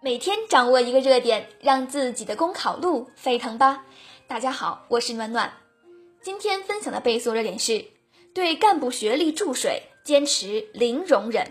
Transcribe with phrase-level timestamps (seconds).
[0.00, 3.84] 每天掌握一个热点，让自己的公考路飞腾吧！
[4.28, 5.52] 大家好，我是暖暖。
[6.22, 7.84] 今天分享的背诵热点是：
[8.32, 11.50] 对干部学历注水坚持零容忍。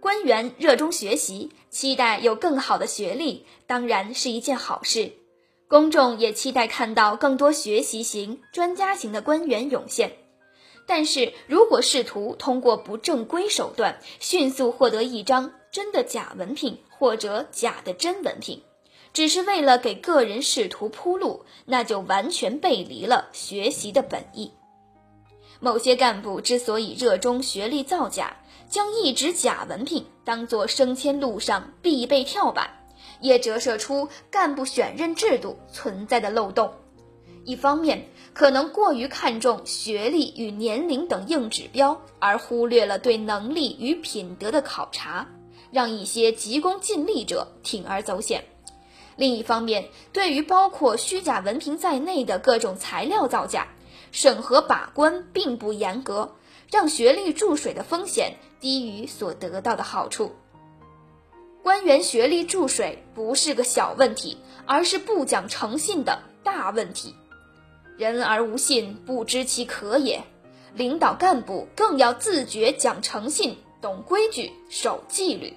[0.00, 5.12] 官员热衷学习，期待有更好的学历，当然是一件好事。
[5.68, 10.10] 公众也期待看到更多学习型、专家型的官员涌现。
[10.86, 18.60] 但是如果试图通过不正规手段迅速获得一张真的假文凭或者假的真文凭，
[19.14, 24.52] 只是为了给个人仕途铺路，那就完全背离了学习的本意。
[25.60, 28.36] 某些干部之所以热衷学历造假，
[28.68, 32.68] 将一纸假文凭当作升迁路上必备跳板，
[33.20, 36.70] 也折射出干部选任制度存在的漏洞。
[37.46, 45.26] 一方面，可能过于看重学历与年龄等硬指标，而忽略了对能力与品德的考察，
[45.70, 48.42] 让一些急功近利者铤而走险；
[49.16, 53.68] 另一方面，对于包括虚假文凭在内的各种材料造假，
[54.12, 56.36] 审核把关并不严格，
[56.70, 60.32] 让学历注水的风险低于所得到的好处。
[61.62, 67.14] 官员学历注水不是个小问题，而是不讲诚信的大问题。
[67.98, 70.24] 人而无信，不知其可也。
[70.72, 75.54] 领导干部更要自觉讲诚信、懂规矩、守纪律。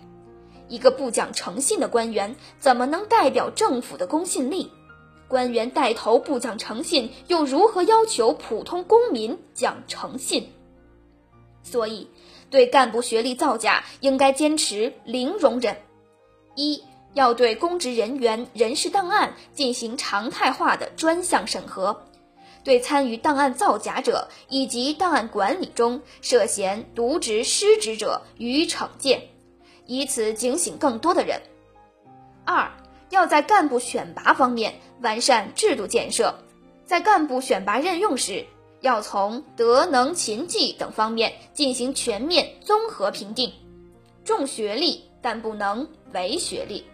[0.70, 4.72] 一个不讲诚信的官员，怎么能代表政府的公信力？
[5.28, 10.50] 官员带头不讲诚信，又如何要求普通公民讲诚信？
[11.64, 12.10] 所以，
[12.50, 15.78] 对干部学历造假，应该坚持零容忍。
[16.56, 22.06] 一要对公职人员人事档案进行常态化的专项审核。
[22.64, 29.30] 对参与档案造假者以及档案管理中涉嫌渎职失职者予以惩戒，
[29.86, 31.42] 以此警醒更多的人。
[32.46, 32.72] 二，
[33.10, 36.34] 要在干部选拔方面完善制度建设，
[36.86, 38.46] 在干部选拔任用时，
[38.82, 43.52] 要从德能勤绩等方面进行全面综合评定，
[44.24, 46.86] 重学历但不能唯学历。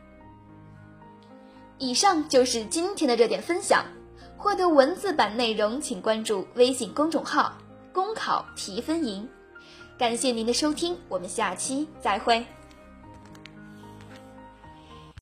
[1.78, 3.86] 以上就是今天的热点分享。
[4.41, 7.57] 获得文字版内容，请关注微信公众号
[7.91, 9.27] “公考提分营”。
[10.00, 12.45] 感谢您的收听，我们下期再会。